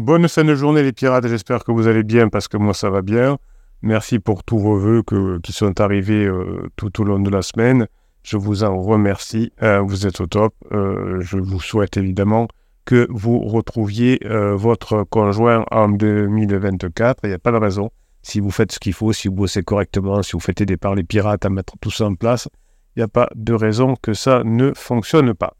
Bonne 0.00 0.28
fin 0.28 0.44
de 0.44 0.54
journée 0.54 0.84
les 0.84 0.92
pirates, 0.92 1.26
j'espère 1.26 1.64
que 1.64 1.72
vous 1.72 1.88
allez 1.88 2.04
bien 2.04 2.28
parce 2.28 2.46
que 2.46 2.56
moi 2.56 2.72
ça 2.72 2.88
va 2.88 3.02
bien. 3.02 3.36
Merci 3.82 4.20
pour 4.20 4.44
tous 4.44 4.56
vos 4.56 4.78
voeux 4.78 5.02
qui 5.42 5.50
sont 5.50 5.80
arrivés 5.80 6.24
euh, 6.24 6.70
tout 6.76 7.00
au 7.00 7.04
long 7.04 7.18
de 7.18 7.28
la 7.30 7.42
semaine. 7.42 7.88
Je 8.22 8.36
vous 8.36 8.62
en 8.62 8.80
remercie, 8.80 9.50
euh, 9.60 9.80
vous 9.80 10.06
êtes 10.06 10.20
au 10.20 10.26
top. 10.26 10.54
Euh, 10.70 11.20
je 11.20 11.38
vous 11.38 11.60
souhaite 11.60 11.96
évidemment 11.96 12.46
que 12.84 13.08
vous 13.10 13.40
retrouviez 13.40 14.20
votre 14.24 15.02
conjoint 15.02 15.64
en 15.72 15.88
2024. 15.88 17.24
Il 17.24 17.30
n'y 17.30 17.34
a 17.34 17.40
pas 17.40 17.52
de 17.52 17.56
raison. 17.56 17.90
Si 18.22 18.38
vous 18.38 18.52
faites 18.52 18.70
ce 18.70 18.78
qu'il 18.78 18.92
faut, 18.92 19.12
si 19.12 19.26
vous 19.26 19.34
bossez 19.34 19.64
correctement, 19.64 20.22
si 20.22 20.32
vous 20.32 20.40
faites 20.40 20.60
aider 20.60 20.76
par 20.76 20.94
les 20.94 21.02
pirates 21.02 21.44
à 21.44 21.50
mettre 21.50 21.74
tout 21.80 21.90
ça 21.90 22.06
en 22.06 22.14
place, 22.14 22.48
il 22.94 23.00
n'y 23.00 23.04
a 23.04 23.08
pas 23.08 23.28
de 23.34 23.52
raison 23.52 23.96
que 24.00 24.14
ça 24.14 24.44
ne 24.44 24.72
fonctionne 24.76 25.34
pas. 25.34 25.54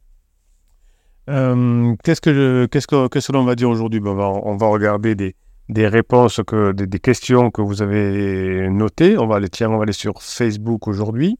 Qu'est-ce 2.03 2.21
que 2.21 2.67
qu'est-ce 2.67 2.87
que 2.87 3.09
qu'est-ce 3.09 3.29
que 3.29 3.33
l'on 3.33 3.45
va 3.45 3.55
dire 3.55 3.69
aujourd'hui? 3.69 4.01
Ben, 4.01 4.13
on, 4.13 4.57
va, 4.57 4.67
regarder 4.67 5.15
des, 5.15 5.37
des 5.69 5.87
réponses, 5.87 6.41
que, 6.47 6.73
des, 6.73 6.99
questions 6.99 7.51
que 7.51 7.61
vous 7.61 7.83
avez 7.83 8.69
notées. 8.71 9.19
On 9.19 9.27
va 9.27 9.37
aller, 9.37 9.49
tiens, 9.49 9.71
on 9.71 9.77
va 9.77 9.83
aller 9.83 9.93
sur 9.93 10.23
Facebook 10.23 10.89
aujourd'hui. 10.89 11.39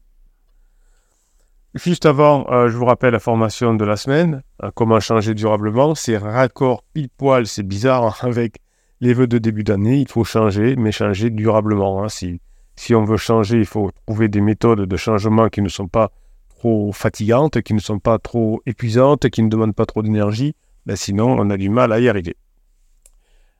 Juste 1.75 2.05
avant, 2.07 2.47
euh, 2.51 2.67
je 2.67 2.75
vous 2.75 2.85
rappelle 2.85 3.13
la 3.13 3.19
formation 3.19 3.75
de 3.75 3.85
la 3.85 3.95
semaine, 3.95 4.41
euh, 4.63 4.71
comment 4.73 4.99
changer 4.99 5.35
durablement? 5.35 5.93
C'est 5.93 6.17
raccord 6.17 6.83
pile 6.93 7.09
poil, 7.09 7.45
c'est 7.45 7.63
bizarre 7.63 8.05
hein, 8.05 8.27
avec 8.27 8.57
les 9.01 9.13
vœux 9.13 9.27
de 9.27 9.37
début 9.37 9.63
d'année. 9.63 9.97
Il 9.97 10.07
faut 10.07 10.23
changer, 10.23 10.75
mais 10.75 10.91
changer 10.91 11.29
durablement. 11.29 12.03
Hein. 12.03 12.09
Si, 12.09 12.41
si 12.75 12.95
on 12.95 13.03
veut 13.03 13.17
changer, 13.17 13.59
il 13.59 13.67
faut 13.67 13.91
trouver 14.07 14.29
des 14.29 14.41
méthodes 14.41 14.81
de 14.81 14.97
changement 14.97 15.47
qui 15.49 15.61
ne 15.61 15.69
sont 15.69 15.87
pas 15.87 16.11
trop 16.59 16.91
fatigantes, 16.91 17.61
qui 17.61 17.73
ne 17.73 17.79
sont 17.79 17.99
pas 17.99 18.19
trop 18.19 18.61
épuisantes, 18.65 19.29
qui 19.29 19.41
ne 19.41 19.49
demandent 19.49 19.75
pas 19.75 19.85
trop 19.85 20.03
d'énergie. 20.03 20.55
Ben 20.85 20.95
sinon, 20.95 21.35
on 21.39 21.49
a 21.49 21.57
du 21.57 21.69
mal 21.69 21.91
à 21.93 21.99
y 21.99 22.09
arriver. 22.09 22.35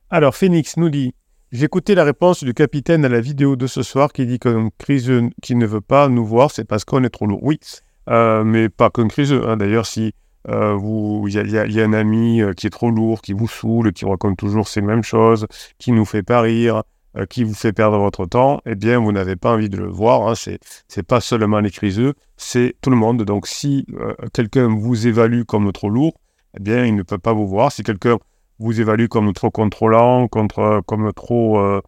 Alors, 0.09 0.35
Phoenix 0.35 0.75
nous 0.75 0.89
dit 0.89 1.13
J'ai 1.51 1.65
écouté 1.65 1.95
la 1.95 2.03
réponse 2.03 2.43
du 2.43 2.53
capitaine 2.53 3.05
à 3.05 3.09
la 3.09 3.21
vidéo 3.21 3.55
de 3.55 3.67
ce 3.67 3.83
soir 3.83 4.11
qui 4.11 4.25
dit 4.25 4.37
qu'un 4.37 4.69
criseux 4.77 5.29
qui 5.41 5.55
ne 5.55 5.65
veut 5.65 5.81
pas 5.81 6.09
nous 6.09 6.25
voir, 6.25 6.51
c'est 6.51 6.65
parce 6.65 6.83
qu'on 6.83 7.03
est 7.03 7.09
trop 7.09 7.25
lourd. 7.25 7.41
Oui, 7.41 7.59
euh, 8.09 8.43
mais 8.43 8.67
pas 8.67 8.89
qu'un 8.89 9.07
criseux. 9.07 9.47
Hein. 9.47 9.55
D'ailleurs, 9.55 9.85
si 9.85 10.13
euh, 10.49 10.77
il 11.27 11.33
y, 11.33 11.81
a 11.81 11.83
un 11.83 11.93
ami 11.93 12.41
euh, 12.41 12.53
qui 12.53 12.67
est 12.67 12.71
trop 12.71 12.91
lourd, 12.91 13.21
qui 13.21 13.33
vous 13.33 13.47
saoule, 13.47 13.93
qui 13.93 14.03
raconte 14.05 14.37
toujours 14.37 14.67
ces 14.67 14.81
mêmes 14.81 15.03
choses, 15.03 15.47
qui 15.77 15.93
nous 15.93 16.05
fait 16.05 16.23
pas 16.23 16.41
rire, 16.41 16.83
qui 17.29 17.43
vous 17.43 17.53
fait 17.53 17.73
perdre 17.73 17.97
votre 17.97 18.25
temps, 18.25 18.61
eh 18.65 18.75
bien, 18.75 18.99
vous 18.99 19.11
n'avez 19.11 19.35
pas 19.35 19.53
envie 19.53 19.69
de 19.69 19.77
le 19.77 19.87
voir. 19.87 20.27
Hein. 20.27 20.35
C'est, 20.35 20.59
c'est 20.87 21.03
pas 21.03 21.21
seulement 21.21 21.59
les 21.59 21.71
criseux, 21.71 22.13
c'est 22.37 22.75
tout 22.81 22.89
le 22.89 22.95
monde. 22.95 23.23
Donc, 23.23 23.47
si 23.47 23.85
quelqu'un 24.33 24.67
vous 24.67 25.07
évalue 25.07 25.43
comme 25.43 25.71
trop 25.71 25.89
lourd, 25.89 26.13
eh 26.57 26.61
bien, 26.61 26.85
il 26.85 26.95
ne 26.95 27.03
peut 27.03 27.17
pas 27.17 27.33
vous 27.33 27.47
voir. 27.47 27.71
Si 27.71 27.83
quelqu'un 27.83 28.17
vous 28.59 28.81
évalue 28.81 29.07
comme 29.07 29.33
trop 29.33 29.51
contrôlant, 29.51 30.27
contre, 30.27 30.81
comme 30.85 31.11
trop, 31.13 31.59
euh, 31.59 31.81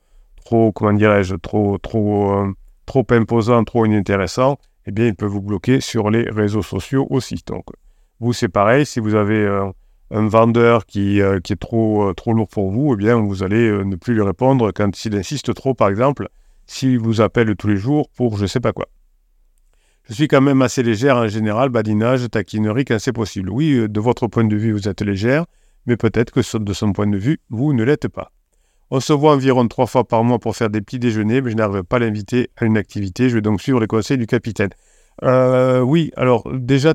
trop 0.45 0.71
comment 0.71 0.93
dirais-je, 0.93 1.35
trop, 1.35 1.77
trop, 1.77 2.33
euh, 2.33 2.53
trop 2.85 3.05
imposant, 3.11 3.63
trop 3.63 3.85
inintéressant, 3.85 4.57
eh 4.85 4.91
bien, 4.91 5.07
il 5.07 5.15
peut 5.15 5.25
vous 5.25 5.41
bloquer 5.41 5.81
sur 5.81 6.09
les 6.09 6.23
réseaux 6.29 6.63
sociaux 6.63 7.07
aussi. 7.09 7.43
Donc, 7.45 7.65
vous, 8.19 8.33
c'est 8.33 8.49
pareil. 8.49 8.85
Si 8.85 8.99
vous 8.99 9.15
avez 9.15 9.39
euh, 9.39 9.69
un 10.11 10.27
vendeur 10.27 10.85
qui, 10.85 11.21
qui 11.43 11.53
est 11.53 11.59
trop, 11.59 12.13
trop 12.13 12.33
lourd 12.33 12.47
pour 12.47 12.71
vous, 12.71 12.93
eh 12.93 12.97
bien, 12.97 13.17
vous 13.17 13.43
allez 13.43 13.71
ne 13.83 13.95
plus 13.95 14.13
lui 14.13 14.21
répondre 14.21 14.71
quand 14.71 15.05
il 15.05 15.15
insiste 15.15 15.53
trop, 15.53 15.73
par 15.73 15.89
exemple, 15.89 16.27
s'il 16.65 16.99
vous 16.99 17.21
appelle 17.21 17.55
tous 17.55 17.67
les 17.67 17.77
jours 17.77 18.09
pour 18.09 18.37
je 18.37 18.45
sais 18.45 18.59
pas 18.59 18.73
quoi. 18.73 18.87
Je 20.09 20.13
suis 20.13 20.27
quand 20.27 20.41
même 20.41 20.61
assez 20.61 20.83
légère 20.83 21.15
en 21.15 21.27
général, 21.27 21.69
badinage, 21.69 22.29
taquinerie 22.29 22.85
quand 22.85 22.99
c'est 22.99 23.13
possible. 23.13 23.49
Oui, 23.49 23.87
de 23.87 23.99
votre 23.99 24.27
point 24.27 24.43
de 24.43 24.55
vue, 24.55 24.73
vous 24.73 24.89
êtes 24.89 25.01
légère, 25.01 25.45
mais 25.85 25.95
peut-être 25.95 26.31
que 26.31 26.57
de 26.57 26.73
son 26.73 26.91
point 26.91 27.07
de 27.07 27.17
vue, 27.17 27.39
vous 27.49 27.73
ne 27.73 27.83
l'êtes 27.83 28.07
pas. 28.07 28.31
On 28.89 28.99
se 28.99 29.13
voit 29.13 29.33
environ 29.33 29.65
trois 29.67 29.85
fois 29.85 30.03
par 30.03 30.23
mois 30.23 30.37
pour 30.37 30.55
faire 30.55 30.69
des 30.69 30.81
petits 30.81 30.99
déjeuners, 30.99 31.41
mais 31.41 31.51
je 31.51 31.55
n'arrive 31.55 31.83
pas 31.83 31.95
à 31.95 31.99
l'inviter 31.99 32.49
à 32.57 32.65
une 32.65 32.77
activité. 32.77 33.29
Je 33.29 33.35
vais 33.35 33.41
donc 33.41 33.61
suivre 33.61 33.79
les 33.79 33.87
conseils 33.87 34.17
du 34.17 34.27
capitaine. 34.27 34.71
Euh, 35.23 35.79
oui, 35.79 36.11
alors 36.17 36.43
déjà, 36.53 36.93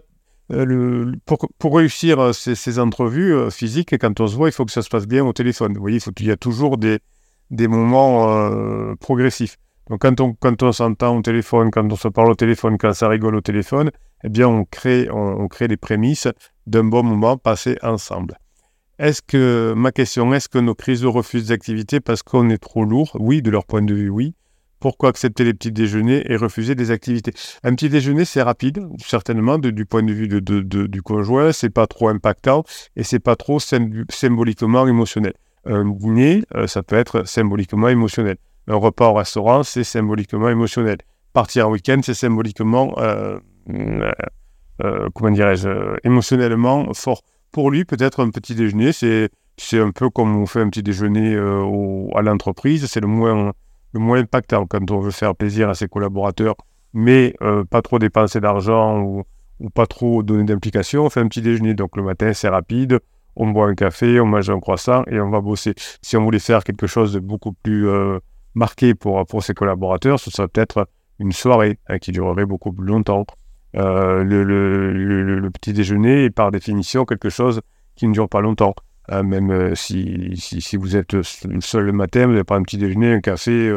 euh, 0.53 1.13
pour, 1.59 1.77
réussir 1.77 2.21
euh, 2.21 2.33
ces, 2.33 2.79
entrevues 2.79 3.51
physiques, 3.51 3.97
quand 3.99 4.21
on 4.21 4.27
se 4.27 4.37
voit, 4.37 4.49
il 4.49 4.53
faut 4.53 4.65
que 4.65 4.73
ça 4.73 4.83
se 4.83 4.89
passe 4.89 5.07
bien 5.07 5.25
au 5.25 5.33
téléphone. 5.33 5.75
Vous 5.75 5.81
voyez, 5.81 5.97
il, 5.97 6.01
faut, 6.01 6.13
il 6.19 6.27
y 6.27 6.31
a 6.31 6.37
toujours 6.37 6.79
des, 6.79 7.01
moments 7.51 8.95
progressifs. 8.97 9.57
Donc 9.89 10.01
quand 10.03 10.63
on, 10.63 10.73
s'entend 10.73 11.17
au 11.17 11.23
téléphone, 11.23 11.71
quand 11.71 11.93
on 11.93 11.97
se 11.97 12.09
parle 12.09 12.31
au 12.31 12.35
téléphone, 12.35 12.77
quand 12.77 12.93
ça 12.93 13.09
rigole 13.09 13.37
au 13.37 13.41
téléphone, 13.41 13.91
eh 14.25 14.29
bien 14.29 14.49
on 14.49 14.65
crée, 14.65 15.09
on 15.13 15.49
prémices 15.81 16.29
d'un 16.67 16.85
bon 16.85 17.05
moment 17.05 17.37
passé 17.37 17.79
ensemble. 17.83 18.37
Est-ce 18.99 19.21
que, 19.21 19.75
ma 19.77 19.93
question, 19.93 20.33
est-ce 20.33 20.49
que 20.49 20.59
nos 20.59 20.75
criseux 20.75 21.09
refusent 21.09 21.49
d'activités 21.49 22.01
parce 22.01 22.23
qu'on 22.23 22.49
est 22.49 22.59
trop 22.59 22.85
lourd? 22.85 23.15
Oui, 23.21 23.43
de 23.43 23.51
leur 23.51 23.67
point 23.67 23.83
de 23.83 23.93
vue, 23.93 24.09
oui. 24.09 24.35
Pourquoi 24.79 25.09
accepter 25.09 25.45
les 25.45 25.55
petits 25.55 25.73
déjeuners 25.73 26.23
et 26.31 26.37
refuser 26.37 26.75
des 26.75 26.91
activités 26.91 27.33
Un 27.65 27.75
petit 27.75 27.89
déjeuner, 27.89 28.25
c'est 28.25 28.43
rapide, 28.43 28.87
certainement, 28.99 29.59
du 29.59 29.87
point 29.87 30.03
de 30.03 30.13
vue 30.13 30.29
de, 30.29 30.41
du 30.61 31.03
conjoint, 31.03 31.53
c'est 31.53 31.71
pas 31.71 31.87
trop 31.87 32.09
impactant 32.09 32.65
et 32.95 33.03
c'est 33.03 33.19
pas 33.19 33.37
trop 33.37 33.59
symboliquement 33.59 34.87
émotionnel. 34.87 35.33
Un 35.65 35.85
dîner, 35.85 36.45
euh, 36.55 36.67
ça 36.67 36.83
peut 36.83 36.97
être 36.97 37.27
symboliquement 37.27 37.89
émotionnel. 37.89 38.37
Un 38.69 38.77
repas 38.77 39.09
au 39.09 39.15
restaurant, 39.15 39.63
c'est 39.63 39.83
symboliquement 39.83 40.49
émotionnel. 40.49 40.99
Partir 41.33 41.69
en 41.69 41.73
week-end, 41.73 42.01
c'est 42.03 42.15
symboliquement, 42.15 42.95
euh, 42.99 43.39
euh, 43.71 45.09
comment 45.15 45.31
dirais-je, 45.31 45.97
émotionnellement 46.05 46.93
fort 46.95 47.23
pour 47.51 47.71
lui, 47.71 47.85
peut-être 47.85 48.21
un 48.21 48.31
petit 48.31 48.55
déjeuner, 48.55 48.93
c'est, 48.93 49.31
un 49.73 49.91
peu 49.91 50.11
comme 50.11 50.37
on 50.37 50.47
fait 50.47 50.61
un 50.61 50.69
petit 50.69 50.83
déjeuner 50.83 51.35
à 51.35 52.23
l'entreprise, 52.23 52.85
c'est 52.87 53.01
le 53.01 53.07
moins, 53.07 53.53
le 53.93 54.01
moins 54.01 54.21
impactant 54.21 54.67
quand 54.67 54.91
on 54.91 55.01
veut 55.01 55.11
faire 55.11 55.35
plaisir 55.35 55.69
à 55.69 55.75
ses 55.75 55.89
collaborateurs, 55.89 56.57
mais 56.93 57.35
euh, 57.43 57.65
pas 57.65 57.83
trop 57.83 57.99
dépenser 57.99 58.41
d'argent 58.41 59.01
ou, 59.01 59.25
pas 59.75 59.87
trop 59.87 60.23
donner 60.23 60.45
d'implication. 60.45 61.07
On 61.07 61.11
fait 61.11 61.21
un 61.21 61.29
petit 61.29 61.41
déjeuner, 61.41 61.75
donc 61.75 61.97
le 61.97 62.03
matin 62.03 62.33
c'est 62.35 62.49
rapide, 62.49 63.01
on 63.37 63.49
boit 63.49 63.69
un 63.69 63.75
café, 63.75 64.21
on 64.21 64.27
mange 64.27 64.51
un 64.51 64.61
croissant 64.61 65.05
et 65.07 65.21
on 65.21 65.31
va 65.31 65.41
bosser. 65.41 65.75
Si 66.03 66.17
on 66.17 66.25
voulait 66.25 66.39
faire 66.39 66.65
quelque 66.65 66.87
chose 66.87 67.13
de 67.13 67.21
beaucoup 67.21 67.53
plus 67.53 67.89
euh, 67.89 68.19
marqué 68.55 68.95
pour, 68.95 69.25
ses 69.43 69.55
collaborateurs, 69.55 70.19
ce 70.19 70.31
serait 70.31 70.49
peut-être 70.49 70.89
une 71.19 71.33
soirée 71.33 71.79
hein, 71.89 71.99
qui 71.99 72.13
durerait 72.13 72.47
beaucoup 72.47 72.73
plus 72.73 72.87
longtemps. 72.87 73.27
Euh, 73.77 74.25
le, 74.25 75.51
petit 75.51 75.73
déjeuner 75.73 76.25
est 76.25 76.31
par 76.31 76.51
définition 76.51 77.05
quelque 77.05 77.29
chose 77.29 77.61
qui 77.95 78.09
ne 78.09 78.13
dure 78.13 78.29
pas 78.29 78.41
longtemps. 78.41 78.75
Euh, 79.13 79.23
même 79.23 79.51
euh, 79.51 79.75
si, 79.75 80.33
si, 80.37 80.77
vous 80.77 80.97
êtes 80.97 81.21
seul 81.23 81.85
le 81.85 81.93
matin, 81.93 82.27
vous 82.27 82.33
n'avez 82.33 82.45
pas 82.45 82.57
un 82.57 82.63
petit 82.63 82.79
déjeuner, 82.79 83.13
un 83.15 83.21
café, 83.21 83.73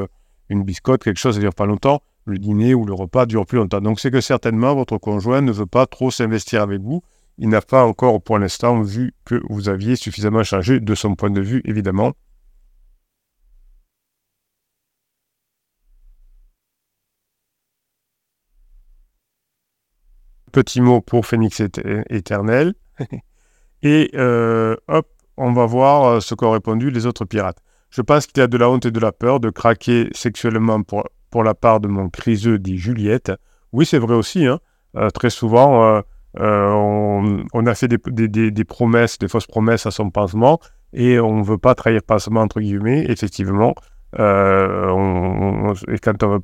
une 0.49 0.63
biscotte, 0.63 1.03
quelque 1.03 1.19
chose, 1.19 1.35
ça 1.35 1.39
ne 1.39 1.45
dure 1.45 1.55
pas 1.55 1.65
longtemps. 1.65 2.01
Le 2.25 2.37
dîner 2.37 2.73
ou 2.73 2.85
le 2.85 2.93
repas 2.93 3.25
dure 3.25 3.45
plus 3.45 3.57
longtemps. 3.57 3.81
Donc 3.81 3.99
c'est 3.99 4.11
que 4.11 4.21
certainement 4.21 4.75
votre 4.75 4.97
conjoint 4.97 5.41
ne 5.41 5.51
veut 5.51 5.65
pas 5.65 5.85
trop 5.85 6.11
s'investir 6.11 6.61
avec 6.61 6.81
vous. 6.81 7.01
Il 7.41 7.49
n'a 7.49 7.61
pas 7.61 7.85
encore 7.85 8.21
pour 8.21 8.37
l'instant 8.37 8.81
vu 8.81 9.13
que 9.23 9.41
vous 9.49 9.69
aviez 9.69 9.95
suffisamment 9.95 10.43
changé 10.43 10.81
de 10.81 10.93
son 10.95 11.15
point 11.15 11.29
de 11.29 11.39
vue, 11.41 11.61
évidemment. 11.63 12.13
Petit 20.51 20.81
mot 20.81 20.99
pour 20.99 21.25
Phoenix 21.25 21.61
éternel. 22.09 22.73
et 23.83 24.11
euh, 24.15 24.75
hop, 24.87 25.07
on 25.39 25.51
va 25.53 25.65
voir 25.65 26.05
euh, 26.05 26.19
ce 26.19 26.35
qu'ont 26.35 26.51
répondu 26.51 26.91
les 26.91 27.05
autres 27.05 27.25
pirates. 27.25 27.57
Je 27.89 28.01
pense 28.01 28.27
qu'il 28.27 28.39
y 28.39 28.43
a 28.43 28.47
de 28.47 28.57
la 28.57 28.69
honte 28.69 28.85
et 28.85 28.91
de 28.91 28.99
la 28.99 29.11
peur 29.11 29.39
de 29.39 29.49
craquer 29.49 30.09
sexuellement 30.13 30.83
pour, 30.83 31.09
pour 31.31 31.43
la 31.43 31.55
part 31.55 31.79
de 31.79 31.87
mon 31.87 32.09
criseux, 32.09 32.59
dit 32.59 32.77
Juliette. 32.77 33.31
Oui, 33.71 33.85
c'est 33.85 33.97
vrai 33.97 34.13
aussi. 34.15 34.45
Hein. 34.45 34.59
Euh, 34.95 35.09
très 35.09 35.29
souvent, 35.29 36.01
on, 36.35 37.65
a 37.65 37.75
fait 37.75 37.87
des, 37.87 38.63
promesses, 38.63 39.17
des 39.17 39.27
fausses 39.27 39.47
promesses 39.47 39.85
à 39.85 39.91
son 39.91 40.11
pansement 40.11 40.59
et 40.93 41.19
on 41.19 41.39
ne 41.39 41.43
veut 41.43 41.57
pas 41.57 41.73
trahir 41.73 42.01
pansement, 42.03 42.41
entre 42.41 42.59
guillemets. 42.59 43.05
Effectivement, 43.07 43.73
et 44.13 44.19
quand 46.01 46.23
on 46.23 46.27
ne 46.27 46.33
veut, 46.33 46.39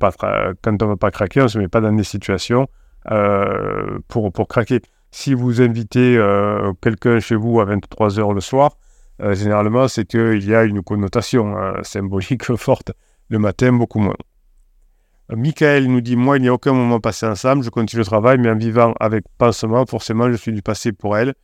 pas 0.96 1.10
craquer, 1.10 1.40
on 1.40 1.44
ne 1.44 1.48
se 1.48 1.58
met 1.58 1.68
pas 1.68 1.80
dans 1.80 1.92
des 1.92 2.04
situations 2.04 2.68
euh, 3.10 3.98
pour, 4.08 4.32
pour 4.32 4.48
craquer. 4.48 4.80
Si 5.12 5.34
vous 5.34 5.60
invitez 5.60 6.16
euh, 6.16 6.72
quelqu'un 6.80 7.20
chez 7.20 7.36
vous 7.36 7.60
à 7.60 7.64
23h 7.64 8.34
le 8.34 8.40
soir, 8.40 8.76
euh, 9.20 9.34
généralement, 9.34 9.88
c'est 9.88 10.04
qu'il 10.04 10.44
y 10.44 10.54
a 10.54 10.64
une 10.64 10.82
connotation 10.82 11.54
symbolique 11.82 12.54
forte. 12.56 12.92
Le 13.28 13.38
matin, 13.38 13.72
beaucoup 13.72 13.98
moins. 13.98 14.16
Michael 15.30 15.88
nous 15.88 16.00
dit 16.00 16.14
Moi, 16.14 16.36
il 16.36 16.42
n'y 16.42 16.48
a 16.48 16.52
aucun 16.54 16.72
moment 16.72 17.00
passé 17.00 17.26
ensemble, 17.26 17.64
je 17.64 17.70
continue 17.70 18.00
le 18.00 18.06
travail, 18.06 18.38
mais 18.38 18.50
en 18.50 18.56
vivant 18.56 18.94
avec 19.00 19.24
pansement, 19.38 19.84
forcément, 19.86 20.30
je 20.30 20.36
suis 20.36 20.52
du 20.52 20.62
passé 20.62 20.92
pour 20.92 21.16
elle, 21.16 21.34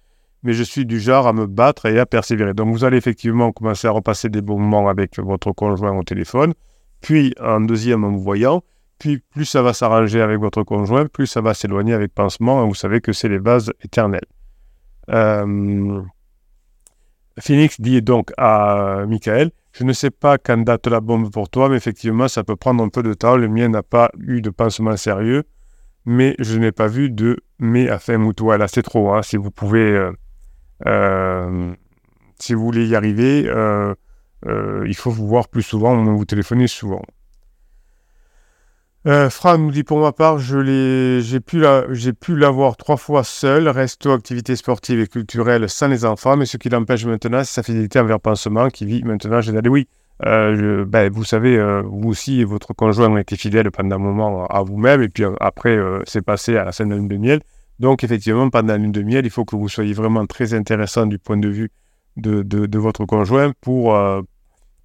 mais 0.44 0.52
je 0.52 0.62
suis 0.62 0.86
du 0.86 1.00
genre 1.00 1.26
à 1.26 1.32
me 1.32 1.46
battre 1.46 1.86
et 1.86 1.98
à 1.98 2.06
persévérer. 2.06 2.54
Donc, 2.54 2.72
vous 2.72 2.84
allez 2.84 2.96
effectivement 2.96 3.50
commencer 3.50 3.88
à 3.88 3.90
repasser 3.90 4.28
des 4.28 4.40
bons 4.40 4.58
moments 4.58 4.88
avec 4.88 5.18
votre 5.18 5.50
conjoint 5.50 5.96
au 5.98 6.04
téléphone, 6.04 6.54
puis 7.00 7.34
en 7.40 7.60
deuxième 7.60 8.04
en 8.04 8.10
vous 8.10 8.20
voyant, 8.20 8.62
plus 8.98 9.44
ça 9.44 9.62
va 9.62 9.72
s'arranger 9.72 10.20
avec 10.20 10.38
votre 10.38 10.62
conjoint, 10.62 11.06
plus 11.06 11.26
ça 11.26 11.40
va 11.40 11.54
s'éloigner 11.54 11.92
avec 11.92 12.14
pansement. 12.14 12.66
Vous 12.66 12.74
savez 12.74 13.00
que 13.00 13.12
c'est 13.12 13.28
les 13.28 13.40
bases 13.40 13.72
éternelles. 13.82 14.20
Euh, 15.10 16.02
Phoenix 17.38 17.80
dit 17.80 18.02
donc 18.02 18.32
à 18.36 19.04
Michael, 19.06 19.50
je 19.72 19.84
ne 19.84 19.92
sais 19.92 20.10
pas 20.10 20.36
quand 20.38 20.58
date 20.58 20.86
la 20.86 21.00
bombe 21.00 21.30
pour 21.30 21.48
toi, 21.48 21.68
mais 21.68 21.76
effectivement, 21.76 22.28
ça 22.28 22.44
peut 22.44 22.56
prendre 22.56 22.84
un 22.84 22.88
peu 22.88 23.02
de 23.02 23.14
temps. 23.14 23.36
Le 23.36 23.48
mien 23.48 23.68
n'a 23.68 23.82
pas 23.82 24.10
eu 24.18 24.42
de 24.42 24.50
pansement 24.50 24.96
sérieux, 24.96 25.44
mais 26.04 26.34
je 26.38 26.58
n'ai 26.58 26.72
pas 26.72 26.88
vu 26.88 27.10
de 27.10 27.38
mais 27.58 27.88
à 27.88 27.98
fin 27.98 28.20
août. 28.20 28.40
Voilà, 28.40 28.68
c'est 28.68 28.82
trop. 28.82 29.14
Hein. 29.14 29.22
Si 29.22 29.36
vous 29.36 29.50
pouvez, 29.50 29.80
euh, 29.80 30.12
euh, 30.86 31.74
si 32.38 32.52
vous 32.54 32.64
voulez 32.64 32.86
y 32.86 32.94
arriver, 32.94 33.44
euh, 33.46 33.94
il 34.44 34.94
faut 34.94 35.10
vous 35.10 35.26
voir 35.26 35.48
plus 35.48 35.62
souvent, 35.62 35.96
vous 35.96 36.24
téléphoner 36.24 36.66
souvent. 36.66 37.02
Euh, 39.04 39.30
Fran 39.30 39.58
nous 39.58 39.72
dit 39.72 39.82
pour 39.82 39.98
ma 39.98 40.12
part, 40.12 40.38
je 40.38 41.18
j'ai 41.20 42.12
pu 42.12 42.36
l'avoir 42.36 42.76
trois 42.76 42.96
fois 42.96 43.24
seul, 43.24 43.68
resto, 43.68 44.12
activités 44.12 44.54
sportives 44.54 45.00
et 45.00 45.08
culturelles 45.08 45.68
sans 45.68 45.88
les 45.88 46.04
enfants, 46.04 46.36
mais 46.36 46.46
ce 46.46 46.56
qui 46.56 46.68
l'empêche 46.68 47.04
maintenant, 47.04 47.42
c'est 47.42 47.54
sa 47.54 47.62
fidélité 47.64 47.98
envers 47.98 48.20
Pansement 48.20 48.68
qui 48.68 48.86
vit 48.86 49.02
maintenant 49.02 49.40
j'ai 49.40 49.50
dit 49.60 49.68
Oui, 49.68 49.88
euh, 50.24 50.84
ben, 50.84 51.10
vous 51.10 51.24
savez, 51.24 51.56
euh, 51.56 51.82
vous 51.84 52.10
aussi, 52.10 52.44
votre 52.44 52.74
conjoint 52.74 53.08
ont 53.08 53.16
été 53.18 53.36
fidèle 53.36 53.70
pendant 53.70 53.96
un 53.96 53.98
moment 53.98 54.46
à 54.46 54.62
vous-même, 54.62 55.02
et 55.02 55.08
puis 55.08 55.24
euh, 55.24 55.34
après, 55.40 55.76
c'est 56.04 56.22
passé 56.22 56.56
à 56.56 56.64
la 56.64 56.72
scène 56.72 56.90
de 56.90 56.94
lune 56.94 57.08
de 57.08 57.16
miel. 57.16 57.40
Donc, 57.80 58.04
effectivement, 58.04 58.48
pendant 58.50 58.74
la 58.74 58.78
lune 58.78 58.92
de 58.92 59.02
miel, 59.02 59.26
il 59.26 59.30
faut 59.30 59.44
que 59.44 59.56
vous 59.56 59.68
soyez 59.68 59.94
vraiment 59.94 60.26
très 60.26 60.54
intéressant 60.54 61.06
du 61.06 61.18
point 61.18 61.36
de 61.36 61.48
vue 61.48 61.70
de 62.16 62.78
votre 62.78 63.04
conjoint 63.04 63.52
pour, 63.60 63.96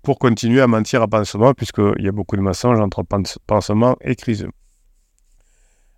pour 0.08 0.20
continuer 0.20 0.62
à 0.62 0.68
mentir 0.68 1.02
à 1.02 1.08
pansement, 1.10 1.54
puisqu'il 1.54 2.02
y 2.02 2.08
a 2.08 2.14
beaucoup 2.14 2.38
de 2.38 2.42
mensonges 2.42 2.80
entre 2.80 3.04
pansement 3.46 3.98
et 4.00 4.16
criseux. 4.16 4.52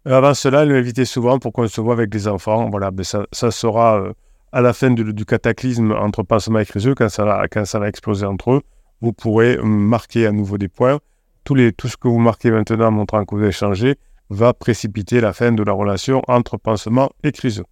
Euh, 0.08 0.18
avant 0.18 0.34
cela, 0.34 0.66
il 0.66 0.72
m'invitait 0.72 1.06
souvent 1.06 1.38
pour 1.38 1.54
qu'on 1.54 1.68
se 1.68 1.80
voit 1.80 1.94
avec 1.94 2.10
des 2.10 2.28
enfants. 2.28 2.72
Voilà, 2.72 2.90
mais 2.90 3.04
ça, 3.04 3.28
sera 3.52 4.02
euh, 4.02 4.14
à 4.52 4.62
la 4.62 4.74
fin 4.74 4.90
du, 4.90 5.26
cataclysme 5.26 5.92
entre 5.92 6.24
pansement 6.24 6.58
et 6.58 6.66
criseux, 6.66 6.96
quand 6.96 7.08
ça, 7.08 7.24
va, 7.24 7.48
quand 7.50 7.66
ça 7.66 7.78
va 7.78 7.88
exploser 7.88 8.26
entre 8.26 8.54
eux, 8.54 8.62
vous 9.00 9.14
pourrez 9.14 9.60
marquer 9.62 10.26
à 10.26 10.32
nouveau 10.32 10.58
des 10.58 10.70
points. 10.70 10.98
Tous 11.44 11.54
les, 11.54 11.72
tout 11.72 11.88
ce 11.88 11.96
que 11.96 12.08
vous 12.08 12.18
marquez 12.18 12.50
maintenant 12.50 12.90
montrant 12.90 13.24
que 13.26 13.36
vous 13.36 13.44
avez 13.44 13.52
changé 13.52 13.96
va 14.32 14.56
précipiter 14.56 15.22
la 15.22 15.34
fin 15.34 15.52
de 15.52 15.62
la 15.62 15.74
relation 15.74 16.24
entre 16.28 16.58
pansement 16.58 17.12
et 17.24 17.32
criseux. 17.32 17.66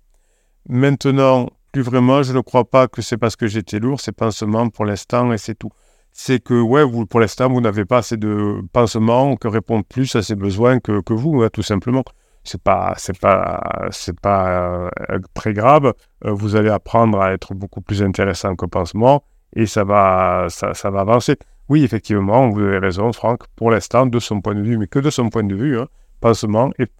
Maintenant, 0.69 1.49
plus 1.73 1.81
vraiment, 1.81 2.21
je 2.21 2.33
ne 2.33 2.41
crois 2.41 2.65
pas 2.65 2.87
que 2.87 3.01
c'est 3.01 3.17
parce 3.17 3.35
que 3.35 3.47
j'étais 3.47 3.79
lourd, 3.79 3.99
c'est 3.99 4.11
pansement 4.11 4.69
pour 4.69 4.85
l'instant 4.85 5.33
et 5.33 5.39
c'est 5.39 5.55
tout 5.55 5.71
c'est 6.19 6.43
que 6.43 6.59
ouais, 6.59 6.83
pour 7.07 7.19
l'instant, 7.19 7.47
vous 7.47 7.61
n'avez 7.61 7.85
pas 7.85 7.99
assez 7.99 8.17
de 8.17 8.59
pansements 8.73 9.35
que 9.35 9.47
répondent 9.47 9.85
plus 9.85 10.15
à 10.15 10.23
ses 10.23 10.35
besoins 10.35 10.79
que, 10.79 10.99
que 11.01 11.13
vous, 11.13 11.47
tout 11.49 11.61
simplement. 11.61 12.03
C'est 12.43 12.61
pas, 12.61 12.95
c'est 12.97 13.19
pas, 13.19 13.61
c'est 13.91 14.19
pas 14.19 14.89
euh, 15.11 15.19
très 15.35 15.53
grave. 15.53 15.93
Euh, 16.25 16.31
vous 16.33 16.55
allez 16.55 16.69
apprendre 16.69 17.21
à 17.21 17.33
être 17.33 17.53
beaucoup 17.53 17.81
plus 17.81 18.01
intéressant 18.01 18.55
que 18.55 18.65
pansement 18.65 19.23
et 19.55 19.67
ça 19.67 19.83
va, 19.83 20.47
ça, 20.49 20.89
va 20.89 21.01
avancer. 21.01 21.35
Oui, 21.69 21.83
effectivement, 21.83 22.49
vous 22.49 22.61
avez 22.61 22.79
raison, 22.79 23.13
Franck. 23.13 23.43
Pour 23.55 23.69
l'instant, 23.69 24.07
de 24.07 24.17
son 24.17 24.41
point 24.41 24.55
de 24.55 24.63
vue, 24.63 24.79
mais 24.79 24.87
que 24.87 24.99
de 24.99 25.11
son 25.11 25.29
point 25.29 25.43
de 25.43 25.53
vue, 25.55 25.79
hein, 25.79 25.87
pansement 26.19 26.71
est, 26.79 26.91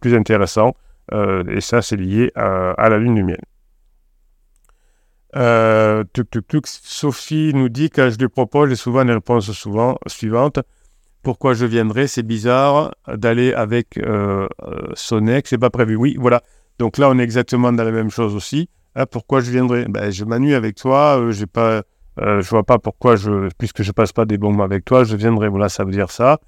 plus 0.00 0.14
intéressant 0.14 0.74
euh, 1.14 1.44
et 1.48 1.62
ça, 1.62 1.80
c'est 1.80 1.96
lié 1.96 2.30
à, 2.34 2.88
la 2.90 2.98
lune 2.98 3.36
du 5.32 5.38
miel. 5.38 5.44
Euh, 5.44 6.04
Sophie 6.64 7.52
nous 7.54 7.68
dit 7.68 7.90
que 7.90 8.10
je 8.10 8.18
lui 8.18 8.28
propose, 8.28 8.70
j'ai 8.70 8.76
souvent 8.76 9.04
les 9.04 9.14
réponses 9.14 9.50
souvent, 9.52 9.96
suivantes. 10.06 10.60
Pourquoi 11.22 11.54
je 11.54 11.66
viendrai 11.66 12.08
C'est 12.08 12.24
bizarre 12.24 12.94
d'aller 13.06 13.52
avec 13.54 13.96
euh, 13.96 14.48
euh, 14.62 14.88
son 14.94 15.28
ex, 15.28 15.50
c'est 15.50 15.58
pas 15.58 15.70
prévu. 15.70 15.94
Oui, 15.94 16.16
voilà. 16.18 16.42
Donc 16.78 16.98
là, 16.98 17.08
on 17.10 17.18
est 17.18 17.22
exactement 17.22 17.72
dans 17.72 17.84
la 17.84 17.92
même 17.92 18.10
chose 18.10 18.34
aussi. 18.34 18.68
Ah, 18.96 19.06
pourquoi 19.06 19.40
je 19.40 19.50
viendrai 19.50 19.86
ben, 19.88 20.10
Je 20.10 20.24
m'ennuie 20.24 20.54
avec 20.54 20.74
toi, 20.74 21.18
euh, 21.20 21.30
j'ai 21.30 21.46
pas, 21.46 21.82
je 22.18 22.48
vois 22.48 22.64
pas 22.64 22.78
pourquoi, 22.78 23.14
puisque 23.56 23.82
je 23.82 23.92
passe 23.92 24.12
pas 24.12 24.24
des 24.24 24.36
bons 24.36 24.50
moments 24.50 24.64
avec 24.64 24.84
toi, 24.84 25.04
je 25.04 25.14
viendrai. 25.16 25.48
Voilà, 25.48 25.68
ça 25.68 25.84
veut 25.84 25.92
dire 25.92 26.10
ça. 26.10 26.40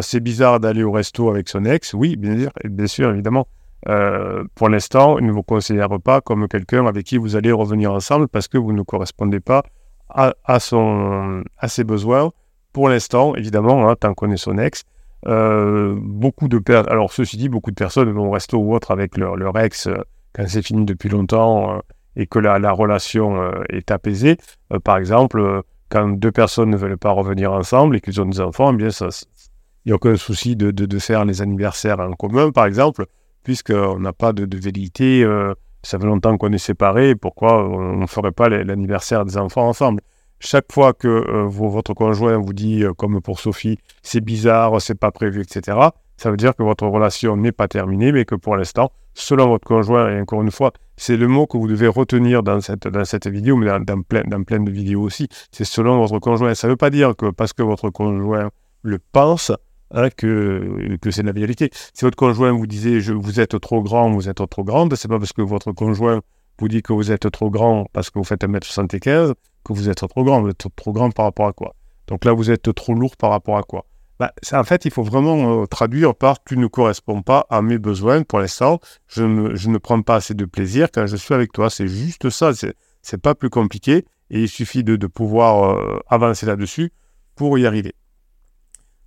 c'est 0.00 0.20
bizarre 0.20 0.60
d'aller 0.60 0.82
au 0.82 0.92
resto 0.92 1.28
avec 1.28 1.48
son 1.50 1.66
ex. 1.66 1.92
Oui, 1.92 2.16
bien 2.16 2.38
sûr, 2.38 2.50
bien 2.64 2.86
sûr 2.86 3.10
évidemment. 3.10 3.46
Euh, 3.88 4.44
pour 4.54 4.68
l'instant, 4.68 5.18
il 5.18 5.26
ne 5.26 5.32
vous 5.32 5.42
considère 5.42 5.88
pas 6.00 6.20
comme 6.20 6.48
quelqu'un 6.48 6.86
avec 6.86 7.06
qui 7.06 7.16
vous 7.16 7.36
allez 7.36 7.52
revenir 7.52 7.92
ensemble 7.92 8.28
parce 8.28 8.48
que 8.48 8.58
vous 8.58 8.72
ne 8.72 8.82
correspondez 8.82 9.40
pas 9.40 9.62
à, 10.08 10.34
son, 10.58 11.44
à 11.58 11.68
ses 11.68 11.84
besoins. 11.84 12.32
Pour 12.72 12.88
l'instant, 12.88 13.34
évidemment, 13.36 13.88
hein, 13.88 13.94
tant 13.96 14.12
qu'on 14.12 14.30
est 14.32 14.36
son 14.36 14.58
ex, 14.58 14.84
euh, 15.26 15.96
beaucoup 16.00 16.48
de 16.48 16.58
personnes, 16.58 16.90
alors 16.90 17.12
ceci 17.12 17.36
dit, 17.36 17.48
beaucoup 17.48 17.70
de 17.70 17.76
personnes 17.76 18.10
vont 18.10 18.30
rester 18.30 18.56
ou 18.56 18.74
autre 18.74 18.90
avec 18.90 19.16
leur, 19.16 19.36
leur 19.36 19.56
ex 19.58 19.86
euh, 19.86 19.94
quand 20.34 20.44
c'est 20.48 20.62
fini 20.62 20.84
depuis 20.84 21.08
longtemps 21.08 21.80
et 22.16 22.26
que 22.26 22.38
la, 22.38 22.58
la 22.58 22.72
relation 22.72 23.52
est 23.68 23.90
apaisée. 23.90 24.36
par 24.84 24.96
exemple, 24.96 25.62
quand 25.88 26.08
deux 26.08 26.32
personnes 26.32 26.70
ne 26.70 26.76
veulent 26.76 26.98
pas 26.98 27.10
revenir 27.10 27.52
ensemble 27.52 27.96
et 27.96 28.00
qu'ils 28.00 28.20
ont 28.20 28.26
des 28.26 28.40
enfants, 28.40 28.72
eh 28.72 28.76
bien 28.76 28.88
il 28.88 29.88
n'y 29.88 29.92
a 29.92 29.94
aucun 29.94 30.16
souci 30.16 30.56
de, 30.56 30.70
de, 30.70 30.86
de, 30.86 30.98
faire 30.98 31.24
les 31.24 31.42
anniversaires 31.42 31.98
en 32.00 32.12
commun, 32.12 32.50
par 32.50 32.66
exemple 32.66 33.06
puisqu'on 33.42 33.98
n'a 33.98 34.12
pas 34.12 34.32
de, 34.32 34.44
de 34.44 34.56
velléité. 34.56 35.22
Euh, 35.22 35.54
ça 35.82 35.98
fait 35.98 36.06
longtemps 36.06 36.36
qu'on 36.36 36.52
est 36.52 36.58
séparés, 36.58 37.14
pourquoi 37.14 37.66
on 37.66 37.96
ne 37.96 38.06
ferait 38.06 38.32
pas 38.32 38.48
l'anniversaire 38.48 39.24
des 39.24 39.36
enfants 39.36 39.66
ensemble? 39.66 40.02
Chaque 40.38 40.72
fois 40.72 40.92
que 40.92 41.08
euh, 41.08 41.44
votre 41.46 41.94
conjoint 41.94 42.36
vous 42.38 42.52
dit, 42.52 42.84
euh, 42.84 42.92
comme 42.94 43.20
pour 43.20 43.40
Sophie, 43.40 43.78
c'est 44.02 44.20
bizarre, 44.20 44.80
c'est 44.80 44.94
pas 44.94 45.10
prévu, 45.10 45.42
etc., 45.42 45.78
ça 46.16 46.30
veut 46.30 46.36
dire 46.36 46.54
que 46.54 46.62
votre 46.62 46.86
relation 46.86 47.36
n'est 47.36 47.52
pas 47.52 47.66
terminée, 47.66 48.12
mais 48.12 48.26
que 48.26 48.34
pour 48.34 48.56
l'instant, 48.56 48.92
selon 49.14 49.48
votre 49.48 49.66
conjoint, 49.66 50.10
et 50.10 50.20
encore 50.20 50.42
une 50.42 50.50
fois, 50.50 50.72
c'est 50.98 51.16
le 51.16 51.28
mot 51.28 51.46
que 51.46 51.56
vous 51.56 51.66
devez 51.66 51.88
retenir 51.88 52.42
dans 52.42 52.60
cette, 52.60 53.26
vidéo, 53.26 53.56
mais 53.56 53.66
dans, 53.66 53.80
dans, 53.80 54.02
dans 54.26 54.42
plein 54.42 54.60
de 54.60 54.70
vidéos 54.70 55.00
aussi, 55.00 55.28
c'est 55.50 55.64
selon 55.64 55.98
votre 55.98 56.18
conjoint. 56.18 56.54
Ça 56.54 56.66
ne 56.66 56.72
veut 56.72 56.76
pas 56.76 56.90
dire 56.90 57.16
que 57.16 57.30
parce 57.30 57.54
que 57.54 57.62
votre 57.62 57.88
conjoint 57.88 58.50
le 58.82 58.98
pense, 59.12 59.50
Hein, 59.92 60.08
que, 60.10 60.98
c'est 61.10 61.22
la 61.22 61.32
vérité. 61.32 61.70
Si 61.94 62.04
votre 62.04 62.16
conjoint 62.16 62.52
vous 62.52 62.66
disait 62.66 63.00
je, 63.00 63.12
vous 63.12 63.40
êtes 63.40 63.60
trop 63.60 63.82
grand, 63.82 64.10
vous 64.10 64.28
êtes 64.28 64.48
trop 64.48 64.64
grande, 64.64 64.94
c'est 64.94 65.08
pas 65.08 65.18
parce 65.18 65.32
que 65.32 65.42
votre 65.42 65.72
conjoint 65.72 66.20
vous 66.60 66.68
dit 66.68 66.82
que 66.82 66.92
vous 66.92 67.10
êtes 67.10 67.30
trop 67.30 67.50
grand 67.50 67.86
parce 67.92 68.10
que 68.10 68.18
vous 68.18 68.24
faites 68.24 68.44
1m75 68.44 69.34
que 69.64 69.72
vous 69.72 69.88
êtes 69.88 70.06
trop 70.06 70.24
grand. 70.24 70.42
Vous 70.42 70.50
êtes 70.50 70.66
trop 70.76 70.92
grand 70.92 71.10
par 71.10 71.24
rapport 71.24 71.46
à 71.46 71.52
quoi? 71.52 71.74
Donc 72.06 72.24
là, 72.24 72.32
vous 72.32 72.50
êtes 72.50 72.74
trop 72.74 72.94
lourd 72.94 73.16
par 73.16 73.30
rapport 73.30 73.56
à 73.56 73.62
quoi? 73.62 73.86
Bah, 74.18 74.32
En 74.52 74.64
fait, 74.64 74.84
il 74.84 74.90
faut 74.90 75.02
vraiment 75.02 75.62
euh, 75.62 75.66
traduire 75.66 76.14
par 76.14 76.42
tu 76.44 76.56
ne 76.56 76.66
corresponds 76.66 77.22
pas 77.22 77.46
à 77.50 77.62
mes 77.62 77.78
besoins 77.78 78.22
pour 78.22 78.38
l'instant. 78.38 78.78
Je 79.08 79.24
ne, 79.24 79.78
prends 79.78 80.02
pas 80.02 80.16
assez 80.16 80.34
de 80.34 80.44
plaisir 80.44 80.88
quand 80.92 81.06
je 81.06 81.16
suis 81.16 81.34
avec 81.34 81.52
toi. 81.52 81.70
C'est 81.70 81.88
juste 81.88 82.30
ça. 82.30 82.52
C'est 83.02 83.22
pas 83.22 83.34
plus 83.34 83.50
compliqué 83.50 84.04
et 84.30 84.42
il 84.42 84.48
suffit 84.48 84.84
de, 84.84 84.96
de 84.96 85.06
pouvoir 85.06 85.76
euh, 85.76 86.00
avancer 86.08 86.46
là-dessus 86.46 86.92
pour 87.34 87.58
y 87.58 87.66
arriver. 87.66 87.94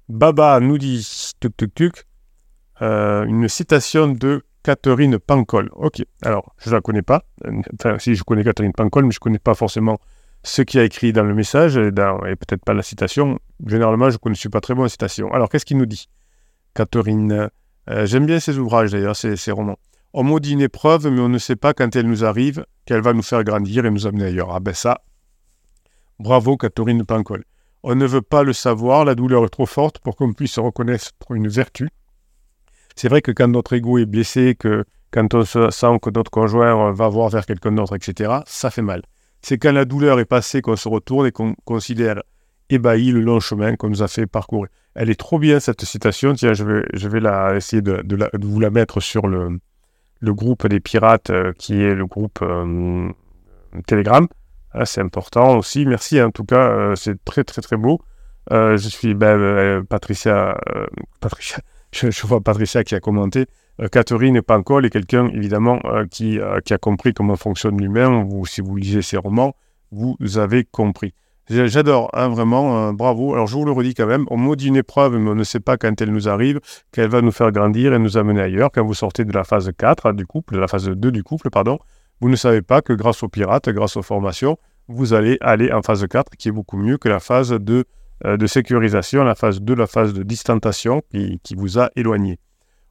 Baba 0.10 0.60
nous 0.60 0.78
dit, 0.78 1.32
tuk 1.40 1.56
tuk 1.56 1.74
tuk, 1.74 2.04
euh, 2.82 3.24
une 3.26 3.48
citation 3.48 4.08
de 4.08 4.44
Catherine 4.64 5.20
Pancol. 5.20 5.70
Ok, 5.74 6.04
alors 6.22 6.54
je 6.58 6.70
ne 6.70 6.76
la 6.76 6.82
connais 6.82 7.02
pas. 7.02 7.24
Enfin, 7.80 8.00
si 8.00 8.16
je 8.16 8.24
connais 8.24 8.44
Catherine 8.44 8.74
Pancol, 8.74 9.06
mais 9.06 9.12
je 9.12 9.18
ne 9.18 9.22
connais 9.22 9.40
pas 9.40 9.54
forcément 9.54 10.00
ce 10.44 10.62
qui 10.62 10.78
a 10.78 10.84
écrit 10.84 11.14
dans 11.14 11.24
le 11.24 11.34
message 11.34 11.78
et, 11.78 11.92
peut-être 11.92 12.64
pas 12.66 12.74
la 12.74 12.84
citation. 12.84 13.40
Généralement, 13.66 14.10
je 14.10 14.18
ne 14.26 14.34
suis 14.34 14.50
pas 14.50 14.60
très 14.60 14.74
bon 14.74 14.84
en 14.84 14.90
citation. 14.90 15.32
Alors, 15.32 15.50
qu'est-ce 15.50 15.66
qu'il 15.66 15.78
nous 15.78 15.86
dit 15.86 16.10
Catherine, 16.74 17.50
euh, 17.90 18.06
j'aime 18.06 18.26
bien 18.26 18.40
ses 18.40 18.58
ouvrages 18.58 18.92
d'ailleurs, 18.92 19.16
ses, 19.16 19.36
ses, 19.36 19.52
romans. 19.52 19.78
On 20.14 20.24
maudit 20.24 20.54
une 20.54 20.62
épreuve, 20.62 21.08
mais 21.08 21.22
on 21.22 21.30
ne 21.30 21.38
sait 21.38 21.56
pas 21.56 21.74
quand 21.74 21.96
elle 21.96 22.08
nous 22.08 22.26
arrive 22.26 22.66
qu'elle 22.86 23.02
va 23.02 23.14
nous 23.14 23.22
faire 23.22 23.44
grandir 23.44 23.86
et 23.86 23.92
nous 23.92 24.08
amener 24.08 24.26
ailleurs. 24.26 24.54
Ah 24.54 24.60
ben 24.60 24.74
ça, 24.74 25.02
bravo 26.20 26.58
Catherine 26.58 27.06
Pancol. 27.06 27.44
On 27.84 27.96
ne 27.96 28.06
veut 28.06 28.22
pas 28.22 28.44
le 28.44 28.54
savoir, 28.54 29.04
la 29.04 29.14
douleur 29.14 29.44
est 29.44 29.50
trop 29.50 29.66
forte 29.66 30.00
pour 30.00 30.16
qu'on 30.16 30.32
puisse 30.32 30.58
reconnaître 30.58 31.12
une 31.32 31.50
vertu. 31.50 31.90
C'est 32.96 33.10
vrai 33.10 33.22
que 33.22 33.32
quand 33.32 33.50
notre 33.50 33.74
ego 33.74 33.98
est 33.98 34.06
blessé, 34.06 34.56
que 34.58 34.86
quand 35.12 35.34
on 35.34 35.44
se 35.44 35.70
sent 35.70 36.00
que 36.02 36.10
notre 36.10 36.32
conjoint 36.32 36.92
va 36.92 37.10
voir 37.10 37.30
vers 37.30 37.46
quelqu'un 37.46 37.74
d'autre, 37.74 37.96
etc., 37.96 38.40
ça 38.46 38.72
fait 38.72 38.82
mal. 38.82 39.02
C'est 39.42 39.58
quand 39.58 39.74
la 39.74 39.84
douleur 39.84 40.20
est 40.20 40.26
passée 40.26 40.62
qu'on 40.62 40.78
se 40.78 40.88
retourne 40.88 41.28
et 41.28 41.32
qu'on 41.32 41.56
considère 41.66 42.24
ébahi 42.70 43.12
le 43.12 43.20
long 43.20 43.42
chemin 43.42 43.76
qu'on 43.76 43.90
nous 43.90 44.02
a 44.02 44.08
fait 44.08 44.28
parcourir. 44.28 44.70
Elle 44.96 45.10
est 45.10 45.20
trop 45.20 45.38
bien 45.38 45.60
cette 45.60 45.84
citation. 45.84 46.34
Tiens, 46.34 46.54
je 46.54 46.64
vais, 46.64 46.86
je 46.94 47.08
vais 47.10 47.20
la, 47.20 47.56
essayer 47.56 47.82
de, 47.82 48.04
vous 48.42 48.60
la 48.60 48.70
mettre 48.70 49.02
sur 49.02 49.28
le, 49.28 49.60
le 50.20 50.34
groupe 50.34 50.66
des 50.68 50.80
pirates, 50.80 51.32
euh, 51.32 51.52
qui 51.58 51.82
est 51.82 51.94
le 51.94 52.06
groupe 52.06 52.40
euh, 52.42 53.10
Telegram. 53.86 54.28
Ah, 54.74 54.86
c'est 54.86 55.02
important 55.02 55.58
aussi. 55.58 55.86
Merci 55.86 56.22
en 56.22 56.32
tout 56.32 56.46
cas, 56.46 56.70
euh, 56.70 56.96
c'est 56.96 57.24
très 57.24 57.44
très 57.44 57.62
très 57.62 57.78
beau. 57.78 58.02
Euh, 58.52 58.76
je 58.76 58.90
suis 58.90 59.14
ben, 59.14 59.40
euh, 59.40 59.84
Patricia, 59.84 60.58
je, 61.92 62.28
vois 62.28 62.42
Patricia 62.42 62.84
qui 62.84 62.96
a 62.96 63.00
commenté. 63.00 63.46
Catherine 63.92 64.42
Pancol 64.42 64.86
est 64.86 64.90
quelqu'un 64.90 65.28
évidemment 65.30 65.80
qui, 66.12 66.40
a 66.40 66.78
compris 66.78 67.14
comment 67.14 67.36
fonctionne 67.36 67.80
l'humain. 67.80 68.28
Si 68.46 68.62
vous 68.62 68.76
lisez 68.76 69.02
ses 69.02 69.18
romans, 69.18 69.56
vous 69.92 70.16
avez 70.38 70.64
compris. 70.64 71.14
J'adore, 71.50 72.10
hein, 72.14 72.30
vraiment, 72.30 72.94
bravo. 72.94 73.34
Alors 73.34 73.48
je 73.48 73.56
vous 73.56 73.66
le 73.66 73.72
redis 73.72 73.96
quand 73.96 74.06
même, 74.06 74.26
on 74.30 74.38
maudit 74.38 74.68
une 74.68 74.76
épreuve, 74.76 75.18
mais 75.18 75.32
on 75.32 75.36
ne 75.36 75.44
sait 75.44 75.60
pas 75.60 75.78
quand 75.78 76.00
elle 76.02 76.12
nous 76.12 76.30
arrive, 76.30 76.60
qu'elle 76.92 77.10
va 77.10 77.22
nous 77.22 77.32
faire 77.32 77.52
grandir 77.52 77.94
et 77.94 78.00
nous 78.00 78.16
amener 78.16 78.42
ailleurs. 78.42 78.70
Quand 78.72 78.86
vous 78.86 78.94
sortez 78.94 79.26
de 79.26 79.34
la 79.34 79.44
phase 79.44 79.72
4 79.76 80.14
du 80.14 80.28
couple, 80.28 80.54
de 80.54 80.60
la 80.60 80.68
phase 80.68 80.88
2 80.88 81.12
du 81.12 81.24
couple, 81.24 81.50
pardon, 81.50 81.80
vous 82.22 82.30
ne 82.30 82.36
savez 82.36 82.62
pas 82.62 82.82
que 82.82 82.94
grâce 82.94 83.24
aux 83.24 83.30
pirates, 83.30 83.70
grâce 83.70 83.98
aux 83.98 84.02
formations, 84.02 84.58
vous 84.88 85.14
allez 85.14 85.38
aller 85.42 85.72
en 85.72 85.82
phase 85.82 86.06
4, 86.08 86.36
qui 86.38 86.50
est 86.50 86.52
beaucoup 86.52 86.78
mieux 86.78 86.98
que 86.98 87.10
la 87.10 87.20
phase 87.20 87.52
de, 87.52 87.86
euh, 88.26 88.38
de 88.38 88.48
sécurisation, 88.48 89.24
la 89.24 89.36
phase 89.36 89.62
2, 89.62 89.76
la 89.76 89.88
phase 89.88 90.14
de 90.14 90.24
distanciation 90.24 91.02
qui, 91.12 91.40
qui 91.44 91.56
vous 91.56 91.80
a 91.80 91.90
éloigné. 91.96 92.40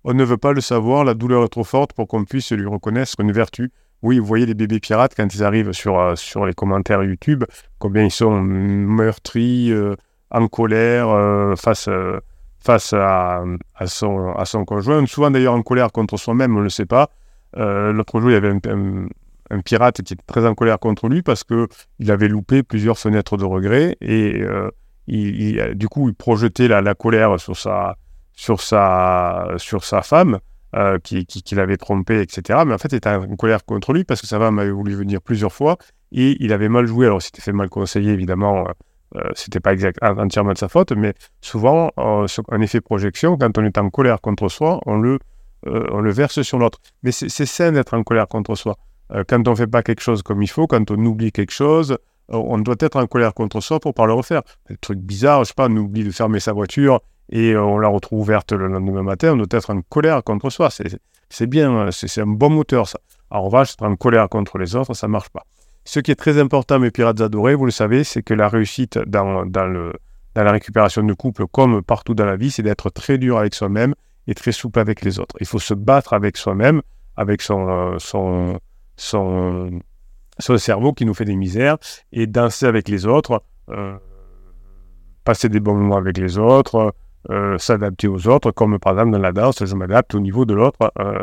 On 0.05 0.14
ne 0.14 0.25
veut 0.25 0.37
pas 0.37 0.52
le 0.52 0.61
savoir, 0.61 1.05
la 1.05 1.14
douleur 1.14 1.45
est 1.45 1.49
trop 1.49 1.64
forte 1.64 1.93
pour 1.93 2.09
qu'on 2.09 2.25
puisse 2.25 2.52
lui 2.52 2.67
reconnaître 2.67 3.12
une 3.21 3.33
vertu. 3.33 3.71
Oui, 4.02 4.19
vous 4.19 4.26
voyez 4.26 4.47
les 4.47 4.55
bébés 4.55 4.81
pirates 4.81 5.14
quand 5.17 5.33
ils 5.33 5.45
arrivent 5.45 5.73
sur, 5.73 5.99
euh, 5.99 6.17
sur 6.17 6.45
les 6.45 6.55
commentaires 6.55 7.05
YouTube, 7.05 7.45
combien 7.79 8.02
ils 8.02 8.11
sont 8.11 8.41
meurtris, 8.41 9.71
euh, 9.71 9.95
en 10.31 10.49
colère 10.49 11.09
face, 11.59 11.91
face 12.59 12.95
à, 12.95 13.45
son, 13.85 14.33
à 14.33 14.45
son 14.47 14.64
conjoint. 14.64 15.05
Souvent 15.05 15.31
d'ailleurs 15.31 15.52
en 15.52 15.61
colère 15.61 15.93
contre 15.93 16.17
soi-même, 16.17 16.57
on 16.57 16.61
ne 16.61 16.64
le 16.64 16.71
sait 16.71 16.87
pas. 16.87 17.11
L'autre 17.54 18.21
jour, 18.21 18.30
il 18.30 18.35
y 18.35 18.37
avait 18.37 18.50
un, 18.50 19.61
pirate 19.61 19.97
qui 19.97 20.14
était 20.14 20.23
très 20.26 20.47
en 20.47 20.54
colère 20.54 20.78
contre 20.78 21.09
lui 21.09 21.23
parce 21.23 21.44
qu'il 21.44 22.11
avait 22.11 22.28
loupé 22.28 22.62
plusieurs 22.62 22.99
fenêtres 22.99 23.37
de 23.37 23.44
regret 23.44 23.97
et 24.00 24.40
euh, 24.40 24.71
il, 25.06 25.75
du 25.75 25.88
coup 25.88 26.09
il 26.09 26.14
projetait 26.14 26.68
la, 26.68 26.94
colère 26.94 27.38
sur 27.38 27.56
sa, 27.56 27.99
sur 28.32 28.62
sa, 28.62 29.49
sur 29.59 29.85
sa 29.85 30.00
femme 30.00 30.38
euh, 30.75 30.99
qui, 30.99 31.26
l'avait 31.54 31.76
trompé, 31.76 32.23
etc. 32.23 32.61
Mais 32.66 32.73
en 32.73 32.78
fait, 32.78 32.92
il 32.92 32.97
était 32.97 33.11
en 33.11 33.37
colère 33.37 33.62
contre 33.66 33.92
lui 33.92 34.04
parce 34.04 34.23
que 34.23 34.26
sa 34.26 34.38
femme 34.38 34.59
avait 34.59 34.71
voulu 34.71 34.94
venir 34.94 35.21
plusieurs 35.21 35.52
fois 35.52 35.76
et 36.12 36.37
il 36.40 36.50
avait 36.54 36.71
mal 36.71 36.87
joué. 36.87 37.04
Alors, 37.04 37.21
s'était 37.21 37.42
fait 37.42 37.52
mal 37.52 37.68
conseiller, 37.68 38.11
évidemment, 38.11 38.66
euh, 39.16 39.21
c'était 39.35 39.61
pas 39.61 39.75
exact, 39.75 39.99
entièrement 40.02 40.54
de 40.54 40.59
sa 40.59 40.68
faute, 40.68 40.92
mais 40.92 41.12
souvent, 41.42 41.90
un 41.99 42.61
effet 42.62 42.80
projection, 42.80 43.37
quand 43.37 43.59
on 43.59 43.64
est 43.64 43.76
en 43.76 43.90
colère 43.90 44.23
contre 44.23 44.49
soi, 44.49 44.80
on 44.87 44.97
le, 44.97 45.18
on 45.66 46.00
le 46.00 46.12
verse 46.12 46.42
sur 46.42 46.59
l'autre. 46.59 46.78
Mais 47.02 47.12
c'est 47.12 47.47
sain 47.47 47.73
d'être 47.73 47.95
en 47.95 48.02
colère 48.02 48.28
contre 48.28 48.54
soi. 48.54 48.76
Euh, 49.14 49.25
quand 49.26 49.47
on 49.49 49.52
ne 49.52 49.57
fait 49.57 49.66
pas 49.66 49.83
quelque 49.83 50.00
chose 50.00 50.23
comme 50.23 50.42
il 50.42 50.49
faut, 50.49 50.66
quand 50.66 50.90
on 50.90 51.04
oublie 51.04 51.33
quelque 51.33 51.52
chose, 51.52 51.92
euh, 51.92 51.97
on 52.37 52.59
doit 52.59 52.76
être 52.81 52.97
en 52.97 53.07
colère 53.07 53.35
contre 53.35 53.61
soi 53.61 53.81
pour 53.81 53.95
pas 53.95 54.07
le 54.07 54.12
refaire. 54.12 54.42
Un 54.71 54.75
truc 54.81 54.99
bizarre, 54.99 55.45
je 55.45 55.49
sais 55.49 55.54
pas, 55.54 55.69
on 55.69 55.76
oublie 55.76 56.04
de 56.04 56.11
fermer 56.11 56.40
sa 56.40 56.52
voiture 56.52 57.00
et 57.31 57.52
euh, 57.52 57.62
on 57.62 57.78
la 57.78 57.88
retrouve 57.88 58.21
ouverte 58.21 58.52
le 58.52 58.69
lendemain 58.69 59.02
matin, 59.02 59.33
on 59.33 59.37
doit 59.37 59.47
être 59.50 59.71
en 59.71 59.83
colère 59.83 60.23
contre 60.25 60.50
soi. 60.50 60.71
C'est 60.71 61.47
bien, 61.47 61.90
c'est 61.90 62.21
un 62.21 62.26
bon 62.26 62.50
moteur 62.50 62.88
ça. 62.88 62.99
En 63.31 63.42
revanche, 63.42 63.73
être 63.73 63.85
en 63.85 63.97
colère 63.97 64.28
contre 64.28 64.59
les 64.59 64.76
autres, 64.76 64.95
ça 64.95 65.09
marche 65.09 65.31
pas. 65.31 65.45
Ce 65.85 65.99
qui 66.00 66.11
est 66.11 66.16
très 66.16 66.38
important, 66.38 66.78
mes 66.78 66.90
pirates 66.90 67.21
adorés, 67.21 67.54
vous 67.54 67.64
le 67.64 67.71
savez, 67.71 68.04
c'est 68.04 68.23
que 68.23 68.35
la 68.35 68.49
réussite 68.49 68.99
dans, 68.99 69.47
dans 69.47 69.92
la 70.37 70.52
récupération 70.52 71.02
de 71.02 71.12
couple, 71.14 71.47
comme 71.50 71.83
partout 71.83 72.14
dans 72.14 72.26
la 72.26 72.37
vie, 72.37 72.50
c'est 72.50 72.62
d'être 72.62 72.90
très 72.90 73.19
dur 73.19 73.38
avec 73.38 73.54
soi-même 73.54 73.95
et 74.26 74.35
très 74.35 74.52
souple 74.52 74.79
avec 74.79 75.02
les 75.02 75.19
autres. 75.19 75.37
Il 75.41 75.47
faut 75.47 75.59
se 75.59 75.75
battre 75.75 76.12
avec 76.12 76.37
soi-même, 76.37 76.83
avec 77.17 77.43
son, 77.43 77.99
son, 77.99 78.59
son, 78.97 79.81
son 80.38 80.59
cerveau 80.59 80.93
qui 80.93 81.05
nous 81.05 81.14
fait 81.14 81.25
des 81.25 81.37
misères 81.37 81.79
et 82.12 82.26
danser 82.26 82.67
avec 82.67 82.88
les 82.88 83.07
autres, 83.07 83.43
euh, 83.71 83.97
passer 85.25 85.49
des 85.49 85.61
bons 85.61 85.75
moments 85.75 85.97
avec 85.97 86.19
les 86.19 86.38
autres, 86.38 86.95
euh, 87.31 87.57
s'adapter 87.59 88.09
aux 88.09 88.26
autres, 88.29 88.50
comme 88.50 88.79
par 88.79 88.95
exemple 88.95 89.12
dans 89.12 89.19
la 89.19 89.33
danse, 89.33 89.64
je 89.64 89.75
m'adapte 89.75 90.14
au 90.14 90.21
niveau 90.21 90.45
de 90.45 90.55
l'autre. 90.55 90.79
Euh, 90.99 91.19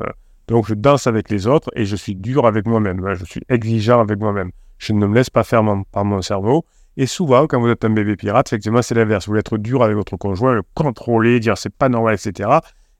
donc 0.48 0.68
je 0.68 0.74
danse 0.74 1.08
avec 1.08 1.30
les 1.30 1.48
autres 1.48 1.70
et 1.76 1.86
je 1.86 1.96
suis 1.96 2.16
dur 2.16 2.46
avec 2.46 2.66
moi-même, 2.66 3.06
hein, 3.06 3.14
je 3.14 3.26
suis 3.26 3.42
exigeant 3.50 4.00
avec 4.00 4.20
moi-même. 4.20 4.52
Je 4.78 4.94
ne 4.94 5.06
me 5.06 5.14
laisse 5.14 5.30
pas 5.30 5.44
faire 5.44 5.64
par 5.92 6.06
mon 6.06 6.22
cerveau. 6.22 6.66
Et 6.96 7.06
souvent, 7.06 7.48
quand 7.48 7.60
vous 7.60 7.70
êtes 7.70 7.86
un 7.86 7.92
bébé 7.92 8.16
pirate, 8.16 8.48
effectivement, 8.48 8.82
c'est 8.82 8.96
l'inverse. 8.96 9.26
Vous 9.26 9.32
voulez 9.32 9.42
être 9.42 9.58
dur 9.58 9.84
avec 9.84 9.96
votre 9.96 10.18
conjoint, 10.18 10.54
le 10.54 10.64
contrôler, 10.74 11.40
dire 11.40 11.58
c'est 11.58 11.74
pas 11.74 11.88
normal, 11.88 12.16
etc. 12.16 12.50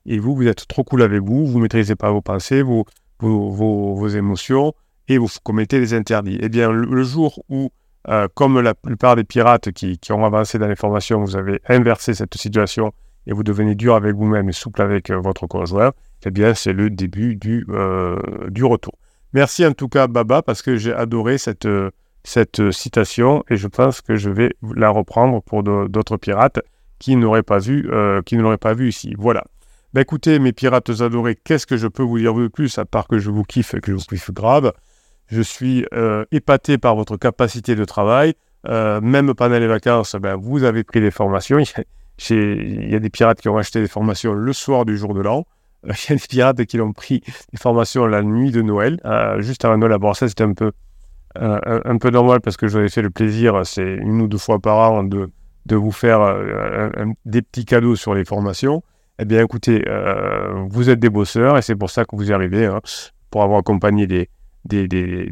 Et 0.06 0.18
vous, 0.18 0.34
vous 0.34 0.46
êtes 0.46 0.66
trop 0.66 0.84
cool 0.84 1.02
avec 1.02 1.20
vous, 1.22 1.46
vous 1.46 1.58
ne 1.58 1.62
maîtrisez 1.62 1.94
pas 1.94 2.10
vos 2.10 2.22
pensées, 2.22 2.62
vous, 2.62 2.84
vos, 3.20 4.08
émotions 4.08 4.74
et 5.08 5.18
vous 5.18 5.28
commettez 5.42 5.78
des 5.78 5.94
interdits. 5.94 6.38
Eh 6.40 6.48
bien, 6.48 6.70
le, 6.70 7.02
jour 7.02 7.42
où, 7.48 7.70
euh, 8.08 8.28
comme 8.34 8.60
la 8.60 8.74
plupart 8.74 9.16
des 9.16 9.24
pirates 9.24 9.72
qui, 9.72 9.98
ont 10.10 10.24
avancé 10.24 10.58
dans 10.58 10.68
les 10.68 10.76
formations, 10.76 11.20
vous 11.20 11.36
avez 11.36 11.60
inversé 11.68 12.14
cette 12.14 12.34
situation 12.36 12.92
et 13.26 13.32
vous 13.32 13.42
devenez 13.42 13.74
dur 13.74 13.94
avec 13.94 14.14
vous-même 14.14 14.48
et 14.48 14.52
souple 14.52 14.80
avec 14.82 15.10
euh, 15.10 15.20
votre 15.20 15.46
conjoint, 15.46 15.92
eh 16.24 16.30
bien, 16.30 16.54
c'est 16.54 16.72
le 16.72 16.90
début 16.90 17.36
du, 17.36 17.66
euh, 17.68 18.16
du 18.48 18.64
retour. 18.64 18.94
Merci 19.32 19.66
en 19.66 19.72
tout 19.72 19.88
cas, 19.88 20.06
Baba, 20.06 20.42
parce 20.42 20.62
que 20.62 20.76
j'ai 20.76 20.92
adoré 20.92 21.38
cette, 21.38 21.68
cette 22.24 22.70
citation 22.72 23.44
et 23.48 23.56
je 23.56 23.68
pense 23.68 24.00
que 24.00 24.16
je 24.16 24.30
vais 24.30 24.54
la 24.74 24.90
reprendre 24.90 25.40
pour 25.42 25.62
d'autres 25.62 26.16
pirates 26.16 26.60
qui 26.98 27.14
n'auraient 27.16 27.44
pas 27.44 27.58
vu, 27.58 27.88
qui 28.26 28.36
ne 28.36 28.42
l'auraient 28.42 28.58
pas 28.58 28.74
vu 28.74 28.88
ici. 28.88 29.14
Voilà. 29.16 29.44
Bah 29.92 30.02
écoutez, 30.02 30.38
mes 30.38 30.52
pirates 30.52 30.88
adorés, 31.00 31.34
qu'est-ce 31.34 31.66
que 31.66 31.76
je 31.76 31.88
peux 31.88 32.04
vous 32.04 32.18
dire 32.18 32.32
de 32.32 32.46
plus, 32.46 32.78
à 32.78 32.84
part 32.84 33.08
que 33.08 33.18
je 33.18 33.28
vous 33.28 33.42
kiffe 33.42 33.74
et 33.74 33.80
que 33.80 33.90
je 33.90 33.96
vous 33.96 34.04
kiffe 34.04 34.30
grave? 34.30 34.72
Je 35.26 35.42
suis 35.42 35.84
euh, 35.92 36.24
épaté 36.30 36.78
par 36.78 36.94
votre 36.94 37.16
capacité 37.16 37.74
de 37.74 37.84
travail. 37.84 38.34
Euh, 38.68 39.00
même 39.00 39.34
pendant 39.34 39.58
les 39.58 39.66
vacances, 39.66 40.14
ben, 40.14 40.36
vous 40.36 40.62
avez 40.62 40.84
pris 40.84 41.00
des 41.00 41.10
formations. 41.10 41.58
Il 42.30 42.88
y 42.88 42.94
a 42.94 43.00
des 43.00 43.10
pirates 43.10 43.40
qui 43.40 43.48
ont 43.48 43.56
acheté 43.56 43.80
des 43.80 43.88
formations 43.88 44.32
le 44.32 44.52
soir 44.52 44.84
du 44.84 44.96
jour 44.96 45.12
de 45.12 45.22
l'an. 45.22 45.44
Il 45.84 45.90
y 46.08 46.12
a 46.12 46.14
des 46.14 46.26
pirates 46.28 46.64
qui 46.66 46.80
ont 46.80 46.92
pris 46.92 47.24
des 47.50 47.58
formations 47.58 48.06
la 48.06 48.22
nuit 48.22 48.52
de 48.52 48.62
Noël, 48.62 49.00
euh, 49.04 49.40
juste 49.40 49.64
avant 49.64 49.76
Noël. 49.76 49.98
Bon, 49.98 50.14
ça, 50.14 50.28
c'était 50.28 50.44
un 50.44 50.52
peu, 50.52 50.70
un, 51.34 51.98
peu 51.98 52.10
normal 52.10 52.40
parce 52.42 52.56
que 52.56 52.68
j'avais 52.68 52.90
fait 52.90 53.02
le 53.02 53.10
plaisir, 53.10 53.62
c'est 53.64 53.94
une 53.94 54.20
ou 54.20 54.28
deux 54.28 54.38
fois 54.38 54.60
par 54.60 54.92
an, 54.92 55.02
de, 55.02 55.32
de 55.66 55.74
vous 55.74 55.90
faire 55.90 56.20
des 57.24 57.42
petits 57.42 57.64
cadeaux 57.64 57.96
sur 57.96 58.14
les 58.14 58.24
formations. 58.24 58.84
Eh 59.22 59.26
bien, 59.26 59.42
écoutez, 59.44 59.84
euh, 59.86 60.64
vous 60.70 60.88
êtes 60.88 60.98
des 60.98 61.10
bosseurs 61.10 61.58
et 61.58 61.62
c'est 61.62 61.76
pour 61.76 61.90
ça 61.90 62.06
que 62.06 62.16
vous 62.16 62.30
y 62.30 62.32
arrivez. 62.32 62.64
Hein. 62.64 62.80
pour 63.30 63.42
avoir 63.42 63.58
accompagné 63.58 64.06
des, 64.06 64.30
des, 64.64 64.88
des, 64.88 65.30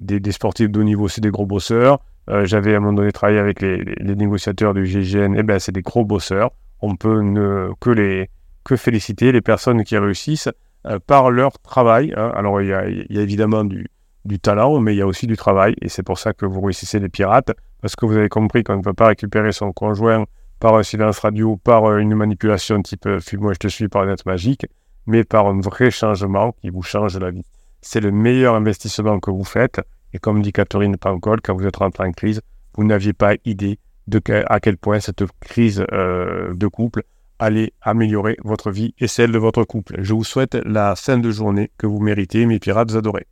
des, 0.00 0.32
sportifs 0.32 0.70
de 0.70 0.78
haut 0.78 0.84
niveau, 0.84 1.08
c'est 1.08 1.20
des 1.20 1.32
gros 1.32 1.44
bosseurs. 1.44 1.98
Euh, 2.30 2.44
j'avais 2.44 2.74
à 2.74 2.76
un 2.76 2.80
moment 2.80 2.92
donné 2.92 3.10
travaillé 3.10 3.40
avec 3.40 3.60
les, 3.60 3.84
négociateurs 4.00 4.72
du 4.72 4.86
GGN, 4.86 5.34
eh 5.36 5.42
bien, 5.42 5.58
c'est 5.58 5.72
des 5.72 5.82
gros 5.82 6.04
bosseurs. 6.04 6.52
On 6.80 6.94
peut 6.94 7.22
ne, 7.22 7.70
que, 7.80 7.90
les, 7.90 8.30
que 8.64 8.76
féliciter 8.76 9.32
les 9.32 9.40
personnes 9.40 9.82
qui 9.82 9.98
réussissent 9.98 10.50
euh, 10.86 11.00
par 11.04 11.32
leur 11.32 11.58
travail. 11.58 12.14
Hein. 12.16 12.30
Alors, 12.36 12.62
il 12.62 12.68
y, 12.68 12.72
a, 12.72 12.88
y, 12.88 13.18
a, 13.18 13.20
évidemment 13.20 13.64
du, 13.64 13.88
du 14.24 14.38
talent, 14.38 14.78
mais 14.78 14.94
il 14.94 14.98
y 14.98 15.02
a 15.02 15.08
aussi 15.08 15.26
du 15.26 15.36
travail. 15.36 15.74
Et 15.82 15.88
c'est 15.88 16.04
pour 16.04 16.20
ça 16.20 16.34
que 16.34 16.46
vous 16.46 16.60
réussissez 16.60 17.00
les 17.00 17.08
pirates, 17.08 17.50
parce 17.82 17.96
que 17.96 18.06
vous 18.06 18.16
avez 18.16 18.28
compris 18.28 18.62
qu'on 18.62 18.76
ne 18.76 18.82
peut 18.82 18.94
pas 18.94 19.08
récupérer 19.08 19.50
son 19.50 19.72
conjoint 19.72 20.24
par 20.64 20.76
un 20.76 20.82
silence 20.82 21.18
radio, 21.18 21.58
par 21.58 21.84
euh, 21.84 21.98
une 21.98 22.14
manipulation 22.14 22.80
type 22.80 23.04
euh, 23.04 23.20
moi 23.34 23.52
je 23.52 23.58
te 23.58 23.68
suis 23.68 23.86
par 23.88 24.04
une 24.04 24.08
lettre 24.08 24.22
magique, 24.24 24.64
mais 25.04 25.22
par 25.22 25.46
un 25.46 25.60
vrai 25.60 25.90
changement 25.90 26.52
qui 26.52 26.70
vous 26.70 26.80
change 26.80 27.18
la 27.18 27.30
vie. 27.30 27.44
C'est 27.82 28.00
le 28.00 28.10
meilleur 28.10 28.54
investissement 28.54 29.20
que 29.20 29.30
vous 29.30 29.44
faites. 29.44 29.82
Et 30.14 30.18
comme 30.18 30.40
dit 30.40 30.52
Catherine 30.52 30.96
Pancol, 30.96 31.42
quand 31.42 31.54
vous 31.54 31.66
êtes 31.66 31.76
rentré 31.76 32.08
en 32.08 32.12
crise, 32.12 32.40
vous 32.78 32.84
n'aviez 32.84 33.12
pas 33.12 33.34
idée 33.44 33.78
de 34.06 34.22
à 34.46 34.58
quel 34.58 34.78
point 34.78 35.00
cette 35.00 35.24
crise 35.38 35.84
euh, 35.92 36.54
de 36.54 36.66
couple 36.66 37.02
allait 37.38 37.74
améliorer 37.82 38.38
votre 38.42 38.70
vie 38.70 38.94
et 38.98 39.06
celle 39.06 39.32
de 39.32 39.38
votre 39.38 39.64
couple. 39.64 39.96
Je 39.98 40.14
vous 40.14 40.24
souhaite 40.24 40.54
la 40.64 40.96
fin 40.96 41.18
de 41.18 41.30
journée 41.30 41.72
que 41.76 41.86
vous 41.86 42.00
méritez, 42.00 42.46
mes 42.46 42.58
pirates 42.58 42.94
adorés. 42.94 43.26